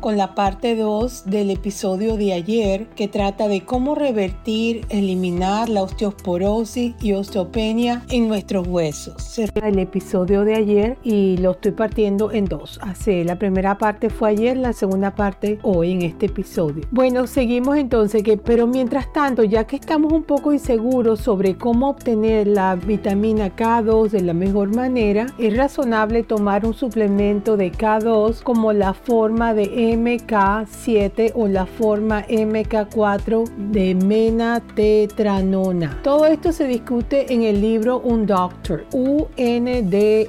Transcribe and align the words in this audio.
con 0.00 0.16
la 0.16 0.34
parte 0.34 0.76
2 0.76 1.24
del 1.26 1.50
episodio 1.50 2.16
de 2.16 2.32
ayer 2.32 2.86
que 2.96 3.08
trata 3.08 3.48
de 3.48 3.64
cómo 3.64 3.94
revertir, 3.94 4.86
eliminar 4.88 5.68
la 5.68 5.82
osteoporosis 5.82 6.94
y 7.00 7.12
osteopenia 7.12 8.04
en 8.10 8.28
nuestros 8.28 8.66
huesos. 8.66 9.22
Será 9.22 9.68
el 9.68 9.78
episodio 9.78 10.44
de 10.44 10.54
ayer 10.54 10.98
y 11.02 11.36
lo 11.38 11.52
estoy 11.52 11.72
partiendo 11.72 12.30
en 12.32 12.44
dos. 12.44 12.78
Así, 12.82 13.24
la 13.24 13.38
primera 13.38 13.78
parte 13.78 14.10
fue 14.10 14.30
ayer, 14.30 14.56
la 14.56 14.72
segunda 14.72 15.14
parte 15.14 15.58
hoy 15.62 15.92
en 15.92 16.02
este 16.02 16.26
episodio. 16.26 16.84
Bueno, 16.90 17.26
seguimos 17.26 17.76
entonces 17.76 18.22
que, 18.22 18.36
pero 18.36 18.66
mientras 18.66 19.12
tanto, 19.12 19.44
ya 19.44 19.64
que 19.64 19.76
estamos 19.76 20.12
un 20.12 20.22
poco 20.22 20.52
inseguros 20.52 21.20
sobre 21.20 21.56
cómo 21.56 21.90
obtener 21.90 22.46
la 22.46 22.74
vitamina 22.76 23.54
K2 23.54 24.10
de 24.10 24.20
la 24.22 24.34
mejor 24.34 24.74
manera, 24.74 25.26
es 25.38 25.56
razonable 25.56 26.22
tomar 26.22 26.66
un 26.66 26.74
suplemento 26.74 27.56
de 27.56 27.72
K2 27.72 28.42
como 28.42 28.72
la 28.72 28.94
forma 28.94 29.54
de 29.54 29.85
MK7 29.86 31.32
o 31.34 31.48
la 31.48 31.66
forma 31.66 32.24
MK4 32.26 33.48
de 33.70 33.94
menatetranona. 33.94 36.00
Todo 36.02 36.26
esto 36.26 36.52
se 36.52 36.66
discute 36.66 37.32
en 37.32 37.42
el 37.42 37.60
libro 37.60 38.00
Un 38.00 38.26
Doctor, 38.26 38.84
U-N-D-O-C-T-O-R-E-D, 38.92 40.24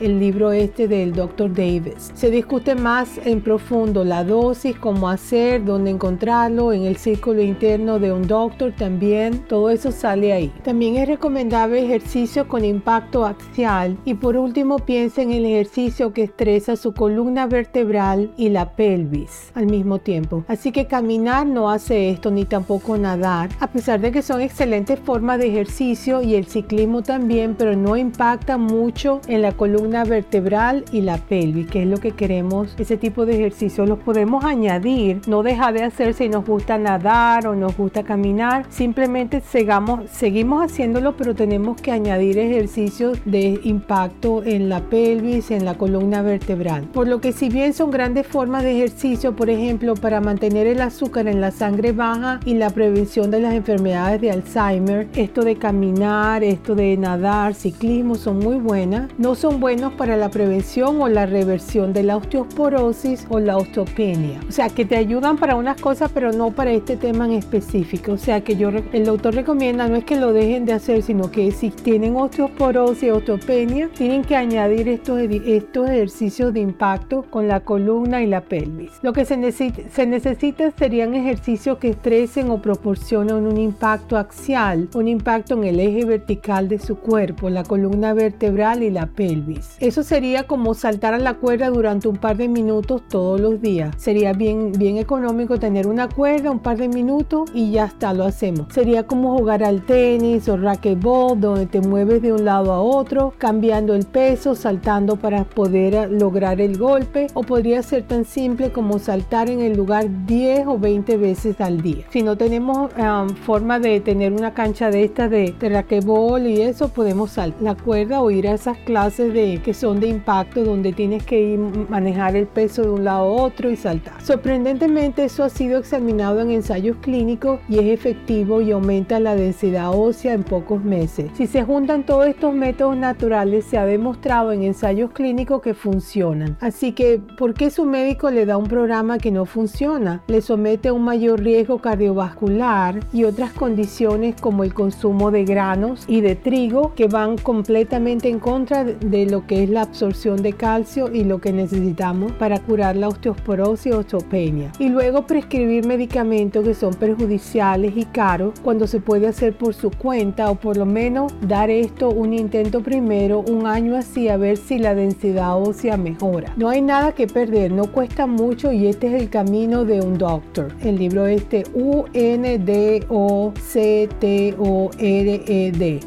el 0.00 0.20
libro 0.20 0.52
este 0.52 0.88
del 0.88 1.12
Dr. 1.12 1.52
Davis. 1.52 2.10
Se 2.14 2.30
discute 2.30 2.74
más 2.74 3.18
en 3.24 3.40
profundo 3.40 4.04
la 4.04 4.24
dosis, 4.24 4.76
cómo 4.76 5.08
hacer, 5.08 5.64
dónde 5.64 5.90
encontrarlo, 5.90 6.72
en 6.72 6.84
el 6.84 6.96
círculo 6.96 7.42
interno 7.42 7.98
de 7.98 8.12
un 8.12 8.26
doctor 8.26 8.72
también, 8.72 9.38
todo 9.48 9.70
eso 9.70 9.92
sale 9.92 10.32
ahí. 10.32 10.52
También 10.62 10.96
es 10.96 11.08
recomendable 11.08 11.84
ejercicio 11.84 12.48
con 12.48 12.64
impacto 12.64 13.24
axial 13.24 13.96
y 14.04 14.14
por 14.14 14.36
último 14.36 14.78
piensen 14.78 15.30
en 15.30 15.38
el 15.38 15.46
ejercicio 15.46 16.12
que 16.12 16.22
estresa 16.26 16.76
su 16.76 16.92
columna 16.92 17.46
vertebral 17.46 18.30
y 18.36 18.50
la 18.50 18.72
pelvis 18.76 19.50
al 19.54 19.66
mismo 19.66 19.98
tiempo. 19.98 20.44
Así 20.46 20.70
que 20.70 20.86
caminar 20.86 21.46
no 21.46 21.70
hace 21.70 22.10
esto 22.10 22.30
ni 22.30 22.44
tampoco 22.44 22.96
nadar, 22.96 23.48
a 23.58 23.68
pesar 23.68 24.00
de 24.00 24.12
que 24.12 24.22
son 24.22 24.40
excelentes 24.40 25.00
formas 25.00 25.38
de 25.38 25.48
ejercicio 25.48 26.22
y 26.22 26.34
el 26.34 26.46
ciclismo 26.46 27.02
también, 27.02 27.54
pero 27.56 27.74
no 27.74 27.96
impacta 27.96 28.58
mucho 28.58 29.20
en 29.26 29.42
la 29.42 29.52
columna 29.52 30.04
vertebral 30.04 30.84
y 30.92 31.00
la 31.00 31.18
pelvis, 31.18 31.68
que 31.68 31.82
es 31.82 31.88
lo 31.88 31.96
que 31.98 32.12
queremos. 32.12 32.74
Ese 32.78 32.96
tipo 32.96 33.26
de 33.26 33.34
ejercicios 33.34 33.88
los 33.88 33.98
podemos 33.98 34.44
añadir, 34.44 35.20
no 35.26 35.42
deja 35.42 35.72
de 35.72 35.82
hacer 35.82 36.14
si 36.14 36.28
nos 36.28 36.44
gusta 36.44 36.78
nadar 36.78 37.46
o 37.46 37.54
nos 37.54 37.76
gusta 37.76 38.02
caminar, 38.02 38.66
simplemente 38.68 39.40
seguimos 39.40 40.64
haciéndolo, 40.64 41.16
pero 41.16 41.34
tenemos 41.34 41.80
que 41.80 41.92
añadir 41.92 42.38
ejercicios 42.38 43.18
de 43.24 43.60
impacto 43.64 44.42
en 44.44 44.68
la 44.68 44.80
pelvis, 44.80 45.50
en 45.50 45.64
la 45.64 45.74
columna 45.74 46.15
vertebral. 46.22 46.84
Por 46.92 47.08
lo 47.08 47.20
que 47.20 47.32
si 47.32 47.48
bien 47.48 47.74
son 47.74 47.90
grandes 47.90 48.26
formas 48.26 48.62
de 48.62 48.76
ejercicio, 48.76 49.34
por 49.34 49.50
ejemplo, 49.50 49.94
para 49.94 50.20
mantener 50.20 50.66
el 50.66 50.80
azúcar 50.80 51.28
en 51.28 51.40
la 51.40 51.50
sangre 51.50 51.92
baja 51.92 52.40
y 52.44 52.54
la 52.54 52.70
prevención 52.70 53.30
de 53.30 53.40
las 53.40 53.54
enfermedades 53.54 54.20
de 54.20 54.30
Alzheimer, 54.30 55.08
esto 55.14 55.42
de 55.42 55.56
caminar, 55.56 56.44
esto 56.44 56.74
de 56.74 56.96
nadar, 56.96 57.54
ciclismo 57.54 58.14
son 58.14 58.38
muy 58.38 58.56
buenas, 58.56 59.10
no 59.18 59.34
son 59.34 59.60
buenos 59.60 59.92
para 59.94 60.16
la 60.16 60.30
prevención 60.30 61.00
o 61.00 61.08
la 61.08 61.26
reversión 61.26 61.92
de 61.92 62.02
la 62.02 62.16
osteoporosis 62.16 63.26
o 63.28 63.40
la 63.40 63.56
osteopenia. 63.56 64.40
O 64.48 64.52
sea, 64.52 64.68
que 64.68 64.84
te 64.84 64.96
ayudan 64.96 65.36
para 65.36 65.56
unas 65.56 65.80
cosas, 65.80 66.10
pero 66.12 66.32
no 66.32 66.50
para 66.50 66.72
este 66.72 66.96
tema 66.96 67.26
en 67.26 67.32
específico. 67.32 68.12
O 68.12 68.18
sea, 68.18 68.42
que 68.42 68.56
yo 68.56 68.70
el 68.92 69.04
doctor 69.04 69.34
recomienda 69.34 69.88
no 69.88 69.96
es 69.96 70.04
que 70.04 70.16
lo 70.16 70.32
dejen 70.32 70.64
de 70.64 70.72
hacer, 70.72 71.02
sino 71.02 71.30
que 71.30 71.50
si 71.50 71.70
tienen 71.70 72.16
osteoporosis, 72.16 73.12
osteopenia, 73.12 73.88
tienen 73.96 74.22
que 74.22 74.36
añadir 74.36 74.88
estos, 74.88 75.20
estos 75.20 75.90
ejercicios 76.06 76.54
de 76.54 76.60
impacto 76.60 77.24
con 77.28 77.48
la 77.48 77.60
columna 77.60 78.22
y 78.22 78.26
la 78.26 78.42
pelvis. 78.42 78.92
Lo 79.02 79.12
que 79.12 79.24
se 79.24 79.36
necesita, 79.36 79.82
se 79.90 80.06
necesita 80.06 80.70
serían 80.70 81.14
ejercicios 81.14 81.78
que 81.78 81.88
estresen 81.88 82.48
o 82.50 82.62
proporcionen 82.62 83.44
un 83.46 83.56
impacto 83.56 84.16
axial, 84.16 84.88
un 84.94 85.08
impacto 85.08 85.54
en 85.54 85.64
el 85.64 85.80
eje 85.80 86.04
vertical 86.04 86.68
de 86.68 86.78
su 86.78 86.96
cuerpo, 86.96 87.50
la 87.50 87.64
columna 87.64 88.14
vertebral 88.14 88.84
y 88.84 88.90
la 88.90 89.06
pelvis. 89.06 89.76
Eso 89.80 90.04
sería 90.04 90.44
como 90.44 90.74
saltar 90.74 91.12
a 91.12 91.18
la 91.18 91.34
cuerda 91.34 91.70
durante 91.70 92.06
un 92.06 92.18
par 92.18 92.36
de 92.36 92.48
minutos 92.48 93.02
todos 93.08 93.40
los 93.40 93.60
días. 93.60 93.94
Sería 93.98 94.32
bien, 94.32 94.72
bien 94.72 94.98
económico 94.98 95.58
tener 95.58 95.88
una 95.88 96.08
cuerda, 96.08 96.52
un 96.52 96.60
par 96.60 96.76
de 96.76 96.88
minutos 96.88 97.50
y 97.52 97.72
ya 97.72 97.86
está, 97.86 98.14
lo 98.14 98.24
hacemos. 98.24 98.68
Sería 98.72 99.08
como 99.08 99.36
jugar 99.36 99.64
al 99.64 99.84
tenis 99.84 100.48
o 100.48 100.56
racquetball, 100.56 101.40
donde 101.40 101.66
te 101.66 101.80
mueves 101.80 102.22
de 102.22 102.32
un 102.32 102.44
lado 102.44 102.72
a 102.72 102.80
otro, 102.80 103.34
cambiando 103.38 103.94
el 103.94 104.06
peso, 104.06 104.54
saltando 104.54 105.16
para 105.16 105.44
poder 105.44 105.95
lograr 106.04 106.60
el 106.60 106.76
golpe 106.76 107.28
o 107.32 107.42
podría 107.42 107.82
ser 107.82 108.02
tan 108.02 108.26
simple 108.26 108.70
como 108.70 108.98
saltar 108.98 109.48
en 109.48 109.62
el 109.62 109.74
lugar 109.74 110.26
10 110.26 110.66
o 110.66 110.78
20 110.78 111.16
veces 111.16 111.60
al 111.62 111.80
día. 111.80 112.04
Si 112.10 112.22
no 112.22 112.36
tenemos 112.36 112.90
um, 112.98 113.30
forma 113.30 113.78
de 113.78 114.00
tener 114.00 114.34
una 114.34 114.52
cancha 114.52 114.90
de 114.90 115.04
estas 115.04 115.30
de, 115.30 115.54
de 115.58 116.50
y 116.50 116.60
eso, 116.60 116.88
podemos 116.88 117.30
saltar 117.30 117.46
la 117.60 117.74
cuerda 117.74 118.20
o 118.20 118.30
ir 118.30 118.48
a 118.48 118.52
esas 118.52 118.76
clases 118.78 119.32
de 119.32 119.60
que 119.64 119.72
son 119.72 120.00
de 120.00 120.08
impacto 120.08 120.64
donde 120.64 120.92
tienes 120.92 121.24
que 121.24 121.40
ir 121.40 121.58
manejar 121.58 122.36
el 122.36 122.46
peso 122.46 122.82
de 122.82 122.90
un 122.90 123.04
lado 123.04 123.20
a 123.20 123.42
otro 123.42 123.70
y 123.70 123.76
saltar. 123.76 124.20
Sorprendentemente 124.22 125.24
eso 125.24 125.44
ha 125.44 125.48
sido 125.48 125.78
examinado 125.78 126.40
en 126.40 126.50
ensayos 126.50 126.96
clínicos 126.98 127.60
y 127.68 127.78
es 127.78 127.86
efectivo 127.86 128.60
y 128.60 128.72
aumenta 128.72 129.20
la 129.20 129.36
densidad 129.36 129.92
ósea 129.94 130.34
en 130.34 130.42
pocos 130.42 130.82
meses. 130.82 131.30
Si 131.34 131.46
se 131.46 131.62
juntan 131.62 132.04
todos 132.04 132.26
estos 132.26 132.54
métodos 132.54 132.96
naturales, 132.96 133.64
se 133.64 133.78
ha 133.78 133.86
demostrado 133.86 134.52
en 134.52 134.62
ensayos 134.62 135.10
clínicos 135.12 135.62
que 135.62 135.74
funcionan. 135.86 136.56
Así 136.60 136.90
que, 136.90 137.20
¿por 137.38 137.54
qué 137.54 137.70
su 137.70 137.84
médico 137.84 138.28
le 138.32 138.44
da 138.44 138.56
un 138.56 138.66
programa 138.66 139.18
que 139.18 139.30
no 139.30 139.44
funciona? 139.46 140.24
Le 140.26 140.40
somete 140.42 140.88
a 140.88 140.92
un 140.92 141.04
mayor 141.04 141.40
riesgo 141.40 141.78
cardiovascular 141.78 142.98
y 143.12 143.22
otras 143.22 143.52
condiciones 143.52 144.34
como 144.40 144.64
el 144.64 144.74
consumo 144.74 145.30
de 145.30 145.44
granos 145.44 146.04
y 146.08 146.22
de 146.22 146.34
trigo 146.34 146.92
que 146.96 147.06
van 147.06 147.38
completamente 147.38 148.28
en 148.28 148.40
contra 148.40 148.82
de 148.82 149.26
lo 149.26 149.46
que 149.46 149.62
es 149.62 149.70
la 149.70 149.82
absorción 149.82 150.42
de 150.42 150.54
calcio 150.54 151.08
y 151.12 151.22
lo 151.22 151.40
que 151.40 151.52
necesitamos 151.52 152.32
para 152.32 152.58
curar 152.58 152.96
la 152.96 153.06
osteoporosis 153.06 153.92
o 153.92 153.98
osteopenia. 154.00 154.72
Y 154.80 154.88
luego 154.88 155.24
prescribir 155.24 155.86
medicamentos 155.86 156.64
que 156.64 156.74
son 156.74 156.94
perjudiciales 156.94 157.96
y 157.96 158.06
caros 158.06 158.58
cuando 158.60 158.88
se 158.88 158.98
puede 158.98 159.28
hacer 159.28 159.56
por 159.56 159.72
su 159.72 159.92
cuenta 159.92 160.50
o 160.50 160.56
por 160.56 160.76
lo 160.76 160.86
menos 160.86 161.32
dar 161.42 161.70
esto 161.70 162.08
un 162.08 162.32
intento 162.32 162.80
primero, 162.80 163.38
un 163.38 163.66
año 163.66 163.94
así, 163.94 164.28
a 164.28 164.36
ver 164.36 164.56
si 164.56 164.80
la 164.80 164.96
densidad 164.96 165.56
ósea 165.56 165.75
mejora. 165.96 166.52
No 166.56 166.68
hay 166.68 166.80
nada 166.80 167.12
que 167.12 167.26
perder, 167.26 167.70
no 167.70 167.92
cuesta 167.92 168.26
mucho 168.26 168.72
y 168.72 168.86
este 168.86 169.08
es 169.08 169.22
el 169.22 169.28
camino 169.28 169.84
de 169.84 170.00
un 170.00 170.16
doctor. 170.16 170.72
El 170.82 170.96
libro 170.98 171.26
este 171.26 171.64
U-N-D-O-C-T-O-R-E-D, 171.74 172.80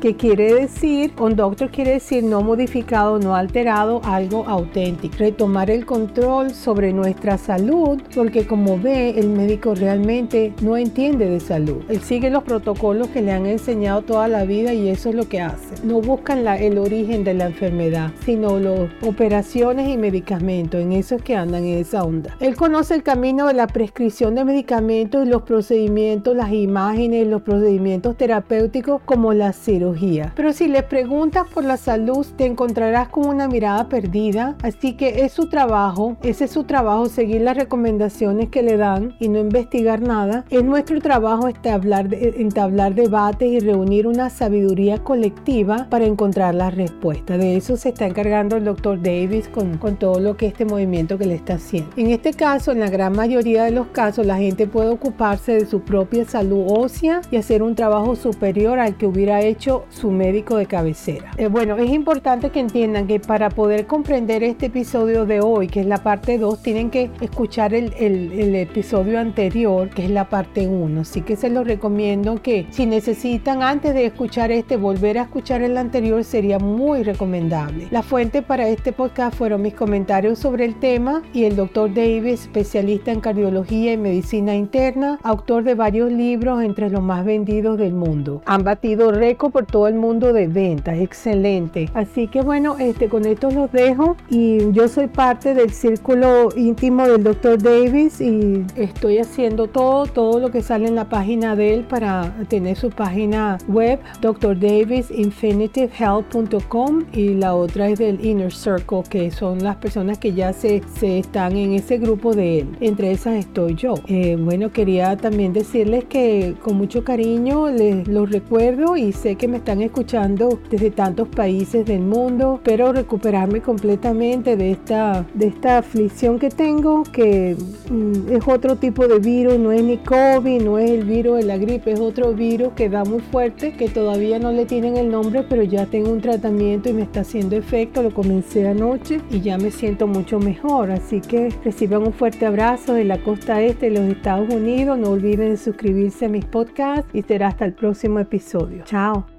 que 0.02 0.16
quiere 0.16 0.54
decir, 0.56 1.14
un 1.20 1.36
doctor 1.36 1.70
quiere 1.70 1.92
decir 1.92 2.24
no 2.24 2.42
modificado, 2.42 3.20
no 3.20 3.36
alterado, 3.36 4.02
algo 4.04 4.44
auténtico. 4.48 5.18
Retomar 5.20 5.70
el 5.70 5.86
control 5.86 6.50
sobre 6.52 6.92
nuestra 6.92 7.38
salud, 7.38 8.02
porque 8.16 8.48
como 8.48 8.80
ve, 8.80 9.12
el 9.12 9.30
médico 9.30 9.76
realmente 9.76 10.54
no 10.62 10.78
entiende 10.78 11.30
de 11.30 11.40
salud. 11.40 11.84
Él 11.90 12.00
sigue 12.02 12.32
los 12.32 12.44
protocolos 12.44 13.10
que 13.10 13.22
le 13.22 13.32
han 13.32 13.46
enseñado 13.46 14.02
toda 14.02 14.28
la 14.28 14.46
vida 14.46 14.74
y 14.74 14.90
eso 14.90 15.10
es 15.10 15.16
lo 15.16 15.30
que 15.30 15.42
hace. 15.42 15.86
No 15.86 16.02
buscan 16.02 16.48
el 16.48 16.80
origen 16.80 17.24
de 17.24 17.36
la 17.36 17.46
enfermedad, 17.46 18.12
sino 18.26 18.58
las 18.58 18.90
operaciones 19.04 19.59
y 19.60 19.98
medicamentos, 19.98 20.80
en 20.80 20.94
esos 20.94 21.22
que 21.22 21.36
andan 21.36 21.66
en 21.66 21.80
esa 21.80 22.04
onda. 22.04 22.36
Él 22.40 22.56
conoce 22.56 22.96
el 22.96 23.04
camino 23.04 23.46
de 23.48 23.54
la 23.54 23.68
prescripción 23.68 24.34
de 24.34 24.46
medicamentos 24.46 25.26
y 25.26 25.30
los 25.30 25.42
procedimientos, 25.42 26.34
las 26.34 26.54
imágenes, 26.54 27.28
los 27.28 27.42
procedimientos 27.42 28.16
terapéuticos 28.16 29.02
como 29.04 29.34
la 29.34 29.52
cirugía. 29.52 30.32
Pero 30.38 30.54
si 30.54 30.70
le 30.70 30.82
preguntas 30.82 31.46
por 31.54 31.66
la 31.66 31.76
salud, 31.76 32.26
te 32.38 32.46
encontrarás 32.46 33.10
con 33.10 33.28
una 33.28 33.50
mirada 33.50 33.90
perdida. 33.90 34.56
Así 34.64 34.94
que 34.94 35.26
es 35.26 35.34
su 35.34 35.50
trabajo, 35.50 36.16
ese 36.24 36.46
es 36.46 36.52
su 36.52 36.64
trabajo, 36.64 37.08
seguir 37.08 37.42
las 37.42 37.58
recomendaciones 37.58 38.48
que 38.48 38.64
le 38.64 38.78
dan 38.78 39.16
y 39.20 39.28
no 39.28 39.40
investigar 39.40 40.02
nada. 40.02 40.46
Es 40.50 40.64
nuestro 40.64 41.02
trabajo 41.02 41.50
entablar, 41.50 42.08
entablar 42.14 42.96
debates 42.96 43.52
y 43.52 43.60
reunir 43.60 44.08
una 44.08 44.30
sabiduría 44.30 45.00
colectiva 45.00 45.88
para 45.90 46.06
encontrar 46.06 46.56
la 46.56 46.70
respuesta. 46.70 47.38
De 47.38 47.58
eso 47.58 47.76
se 47.76 47.90
está 47.90 48.06
encargando 48.06 48.56
el 48.56 48.64
doctor 48.64 49.02
Davis 49.02 49.49
con, 49.50 49.80
todo 49.98 50.20
lo 50.20 50.38
que 50.38 50.48
este 50.48 50.66
movimiento 50.66 51.18
que 51.18 51.26
le 51.26 51.36
está 51.36 51.56
haciendo. 51.56 51.92
En 51.98 52.12
este 52.12 52.34
caso, 52.34 52.72
en 52.72 52.80
la 52.80 52.90
gran 52.90 53.14
mayoría 53.14 53.64
de 53.64 53.72
los 53.72 53.88
casos, 53.88 54.26
la 54.26 54.38
gente 54.38 54.68
puede 54.68 54.90
ocuparse 54.90 55.54
de 55.54 55.66
su 55.66 55.82
propia 55.82 56.26
salud 56.26 56.66
ósea 56.68 57.22
y 57.32 57.38
hacer 57.38 57.64
un 57.64 57.76
trabajo 57.76 58.16
superior 58.16 58.80
al 58.80 58.98
que 58.98 59.06
hubiera 59.06 59.42
hecho 59.42 59.86
su 59.90 60.12
médico 60.12 60.58
de 60.58 60.66
cabecera. 60.66 61.32
Eh, 61.38 61.48
bueno, 61.48 61.78
es 61.78 61.90
importante 61.90 62.50
que 62.50 62.60
entiendan 62.60 63.08
que 63.08 63.20
para 63.20 63.50
poder 63.50 63.88
comprender 63.88 64.44
este 64.44 64.68
episodio 64.68 65.26
de 65.26 65.42
hoy, 65.42 65.68
que 65.68 65.82
es 65.82 65.86
la 65.86 66.04
parte 66.04 66.38
2, 66.38 66.62
tienen 66.62 66.90
que 66.90 67.10
escuchar 67.22 67.74
el, 67.74 67.94
el 67.94 68.56
episodio 68.56 69.20
anterior, 69.20 69.90
que 69.90 70.06
es 70.06 70.12
la 70.12 70.30
parte 70.30 70.68
1. 70.68 71.02
Así 71.02 71.22
que 71.22 71.36
se 71.36 71.50
los 71.50 71.66
recomiendo 71.66 72.42
que 72.42 72.68
si 72.70 72.86
necesitan 72.86 73.64
antes 73.64 73.94
de 73.94 74.06
escuchar 74.06 74.52
este, 74.52 74.78
volver 74.78 75.18
a 75.18 75.24
escuchar 75.24 75.62
el 75.62 75.78
anterior 75.78 76.24
sería 76.24 76.60
muy 76.60 77.04
recomendable. 77.04 77.88
La 77.92 78.04
fuente 78.04 78.42
para 78.42 78.68
este 78.68 78.92
podcast 78.92 79.29
fueron 79.32 79.62
mis 79.62 79.74
comentarios 79.74 80.40
sobre 80.40 80.66
el 80.66 80.80
tema 80.80 81.22
y 81.34 81.46
el 81.46 81.56
doctor 81.56 81.94
Davis, 81.94 82.42
especialista 82.42 83.12
en 83.12 83.22
cardiología 83.22 83.94
y 83.94 83.98
medicina 83.98 84.56
interna, 84.56 85.20
autor 85.24 85.64
de 85.64 85.76
varios 85.76 86.12
libros 86.12 86.64
entre 86.64 86.90
los 86.90 87.02
más 87.02 87.24
vendidos 87.26 87.78
del 87.78 87.94
mundo. 87.94 88.42
Han 88.46 88.64
batido 88.64 89.12
récord 89.12 89.52
por 89.52 89.66
todo 89.66 89.88
el 89.88 89.96
mundo 89.96 90.34
de 90.34 90.48
ventas, 90.48 91.00
excelente. 91.00 91.90
Así 91.94 92.28
que 92.28 92.42
bueno, 92.42 92.76
este, 92.80 93.10
con 93.10 93.26
esto 93.26 93.52
los 93.52 93.72
dejo 93.72 94.16
y 94.30 94.72
yo 94.72 94.88
soy 94.88 95.08
parte 95.08 95.54
del 95.54 95.72
círculo 95.72 96.50
íntimo 96.56 97.08
del 97.08 97.24
doctor 97.24 97.62
Davis 97.62 98.22
y 98.22 98.66
estoy 98.76 99.20
haciendo 99.20 99.68
todo, 99.68 100.06
todo 100.06 100.40
lo 100.40 100.52
que 100.52 100.62
sale 100.62 100.88
en 100.88 100.96
la 100.96 101.10
página 101.10 101.56
de 101.56 101.74
él 101.74 101.84
para 101.84 102.34
tener 102.48 102.78
su 102.78 102.90
página 102.90 103.58
web, 103.68 104.00
drdavisinfinitivehealth.com 104.22 107.04
y 107.14 107.36
la 107.36 107.56
otra 107.56 107.90
es 107.90 108.00
del 108.00 108.24
Inner 108.24 108.54
Circle, 108.54 109.04
que 109.10 109.19
son 109.32 109.64
las 109.64 109.76
personas 109.76 110.18
que 110.18 110.34
ya 110.34 110.54
se, 110.54 110.82
se 111.00 111.20
están 111.20 111.56
en 111.58 111.74
ese 111.74 111.98
grupo 111.98 112.34
de 112.34 112.60
él. 112.60 112.68
Entre 112.80 113.12
esas 113.12 113.36
estoy 113.36 113.76
yo. 113.76 113.96
Eh, 114.08 114.38
bueno, 114.40 114.72
quería 114.72 115.16
también 115.18 115.54
decirles 115.54 116.06
que 116.06 116.56
con 116.64 116.78
mucho 116.78 117.04
cariño 117.04 117.70
les 117.70 118.08
los 118.08 118.32
recuerdo 118.32 118.98
y 118.98 119.12
sé 119.12 119.36
que 119.36 119.48
me 119.48 119.58
están 119.58 119.82
escuchando 119.82 120.60
desde 120.70 120.92
tantos 120.92 121.28
países 121.28 121.86
del 121.86 122.02
mundo. 122.02 122.56
Espero 122.56 122.94
recuperarme 122.94 123.62
completamente 123.62 124.56
de 124.56 124.72
esta, 124.72 125.26
de 125.34 125.48
esta 125.48 125.80
aflicción 125.80 126.40
que 126.40 126.50
tengo, 126.50 127.04
que 127.04 127.56
mm, 127.90 128.32
es 128.32 128.48
otro 128.48 128.78
tipo 128.78 129.08
de 129.08 129.20
virus, 129.20 129.58
no 129.60 129.72
es 129.72 129.84
ni 129.84 129.98
COVID, 129.98 130.62
no 130.62 130.78
es 130.78 130.92
el 130.92 131.04
virus 131.04 131.38
de 131.38 131.44
la 131.44 131.58
gripe, 131.58 131.92
es 131.92 132.00
otro 132.00 132.34
virus 132.34 132.74
que 132.74 132.90
da 132.90 133.04
muy 133.04 133.20
fuerte, 133.20 133.74
que 133.74 133.90
todavía 133.90 134.40
no 134.40 134.52
le 134.52 134.66
tienen 134.66 134.98
el 134.98 135.10
nombre, 135.10 135.44
pero 135.48 135.64
ya 135.64 135.86
tengo 135.86 136.12
un 136.12 136.22
tratamiento 136.22 136.90
y 136.90 136.94
me 136.94 137.04
está 137.04 137.22
haciendo 137.22 137.56
efecto. 137.56 138.02
Lo 138.04 138.14
comencé 138.14 138.68
anoche 138.68 139.09
y 139.30 139.42
ya 139.42 139.58
me 139.58 139.72
siento 139.72 140.08
mucho 140.08 140.40
mejor. 140.40 140.92
Así 140.92 141.22
que 141.22 141.50
reciban 141.64 142.04
un 142.04 142.14
fuerte 142.14 142.46
abrazo 142.46 142.94
de 142.94 143.06
la 143.06 143.22
costa 143.24 143.62
este 143.62 143.90
de 143.90 144.00
los 144.00 144.10
Estados 144.10 144.54
Unidos. 144.54 144.98
No 144.98 145.12
olviden 145.12 145.58
suscribirse 145.58 146.26
a 146.26 146.30
mis 146.30 146.46
podcasts 146.46 147.10
y 147.14 147.22
será 147.24 147.48
hasta 147.48 147.66
el 147.66 147.74
próximo 147.74 148.20
episodio. 148.20 148.84
Chao. 148.86 149.39